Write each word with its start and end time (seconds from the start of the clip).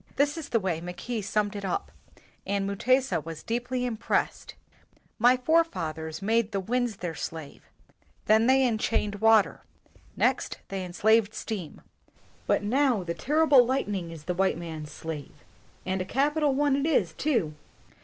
This 0.15 0.35
is 0.35 0.49
the 0.49 0.59
way 0.59 0.81
Mackay 0.81 1.21
summed 1.21 1.55
it 1.55 1.63
up, 1.63 1.91
and 2.43 2.65
Mutesa 2.65 3.23
was 3.23 3.43
deeply 3.43 3.85
impressed: 3.85 4.55
"My 5.19 5.37
forefathers 5.37 6.23
made 6.23 6.51
the 6.51 6.59
wind 6.59 6.89
their 6.95 7.13
slave; 7.13 7.61
then 8.25 8.47
they 8.47 8.65
enchained 8.65 9.17
water; 9.21 9.61
next 10.17 10.57
they 10.69 10.83
enslaved 10.83 11.35
steam; 11.35 11.81
but 12.47 12.63
now 12.63 13.03
the 13.03 13.13
terrible 13.13 13.63
lightning 13.63 14.09
is 14.09 14.23
the 14.23 14.33
white 14.33 14.57
man's 14.57 14.91
slave, 14.91 15.35
and 15.85 16.01
a 16.01 16.05
capital 16.05 16.55
one 16.55 16.75
it 16.75 16.87
is, 16.87 17.13
too!" 17.13 17.53